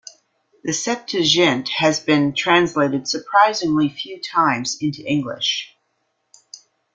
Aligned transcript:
The 0.63 0.73
Septuagint 0.73 1.69
has 1.77 1.99
been 1.99 2.33
translated 2.33 3.07
surprisingly 3.07 3.87
few 3.87 4.19
times 4.19 4.75
into 4.81 5.03
English. 5.05 5.77